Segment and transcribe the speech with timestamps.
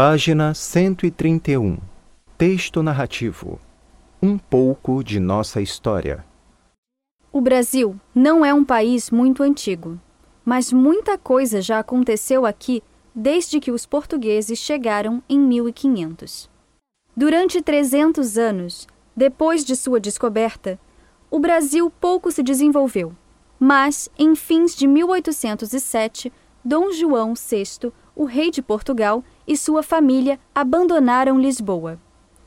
[0.00, 1.76] Página 131.
[2.38, 3.58] Texto narrativo.
[4.22, 6.24] Um pouco de nossa história.
[7.32, 9.98] O Brasil não é um país muito antigo,
[10.44, 12.80] mas muita coisa já aconteceu aqui
[13.12, 16.48] desde que os portugueses chegaram em 1500.
[17.16, 18.86] Durante 300 anos,
[19.16, 20.78] depois de sua descoberta,
[21.28, 23.16] o Brasil pouco se desenvolveu,
[23.58, 26.32] mas em fins de 1807,
[26.64, 32.00] Dom João VI, o rei de Portugal, e sua família abandonaram Lisboa,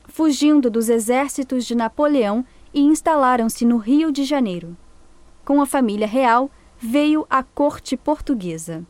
[0.04, 4.76] fugindo dos exércitos de Napoleão e instalaram-se no Rio de Janeiro.
[5.42, 8.84] Com a família real veio a corte portuguesa.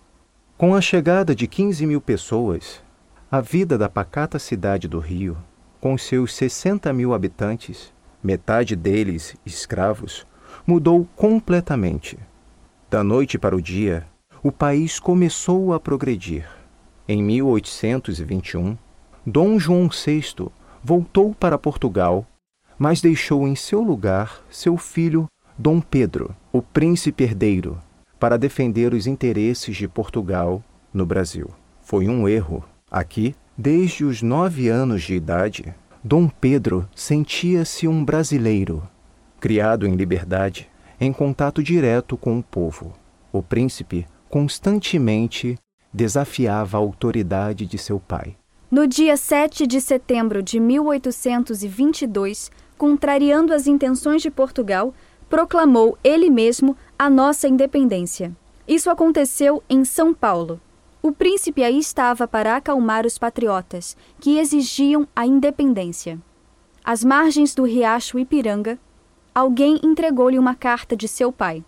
[0.59, 2.83] Com a chegada de 15 mil pessoas,
[3.31, 5.39] a vida da pacata cidade do Rio,
[5.81, 10.27] com seus 60 mil habitantes, metade deles escravos,
[10.67, 12.19] mudou completamente.
[12.91, 14.05] Da noite para o dia,
[14.43, 16.62] o país começou a progredir.
[17.15, 18.75] Em 1821,
[19.27, 20.49] Dom João VI
[20.83, 22.27] voltou para Portugal,
[22.79, 25.27] mas deixou em seu lugar seu filho
[25.59, 27.79] Dom Pedro, o príncipe herdeiro,
[28.19, 31.51] para defender os interesses de Portugal no Brasil.
[31.83, 32.65] Foi um erro.
[32.91, 38.89] Aqui, desde os nove anos de idade, Dom Pedro sentia-se um brasileiro,
[39.39, 40.67] criado em liberdade,
[40.99, 42.95] em contato direto com o povo.
[43.31, 45.59] O príncipe constantemente
[45.93, 48.37] desafiava a autoridade de seu pai.
[48.71, 54.95] No dia 7 de setembro de 1822, contrariando as intenções de Portugal,
[55.29, 58.35] proclamou ele mesmo a nossa independência.
[58.67, 60.61] Isso aconteceu em São Paulo.
[61.03, 66.19] O príncipe aí estava para acalmar os patriotas, que exigiam a independência.
[66.85, 68.79] Às margens do riacho Ipiranga,
[69.35, 71.65] alguém entregou-lhe uma carta de seu pai.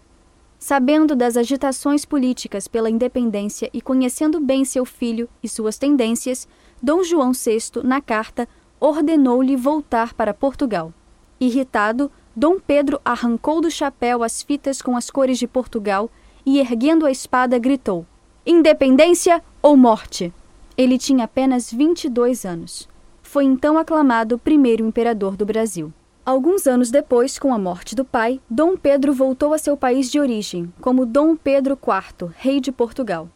[0.67, 6.49] Sabendo das agitações políticas pela independência e conhecendo bem seu filho e suas tendências,
[6.83, 8.49] Dom João VI, na carta,
[8.81, 10.91] ordenou-lhe voltar para Portugal.
[11.39, 16.11] Irritado, Dom Pedro arrancou do chapéu as fitas com as cores de Portugal
[16.47, 18.07] e, erguendo a espada, gritou:
[18.47, 20.33] Independência ou morte!
[20.79, 22.89] Ele tinha apenas 22 anos.
[23.23, 25.93] Foi então aclamado primeiro imperador do Brasil.
[26.27, 30.19] Alguns anos depois, com a morte do pai, Dom Pedro voltou a seu país de
[30.19, 33.29] origem, como Dom Pedro IV, rei de Portugal.